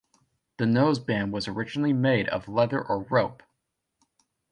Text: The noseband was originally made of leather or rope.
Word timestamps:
The 0.57 0.65
noseband 0.65 1.29
was 1.29 1.47
originally 1.47 1.93
made 1.93 2.27
of 2.29 2.47
leather 2.47 2.83
or 2.83 3.03
rope. 3.03 3.43